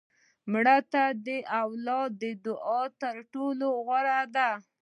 [0.51, 1.27] مړه ته د
[1.61, 4.49] اولاد دعا تر ټولو غوره ده